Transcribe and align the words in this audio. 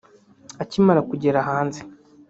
Akimara 0.63 1.01
kugera 1.09 1.39
hanze 1.49 1.79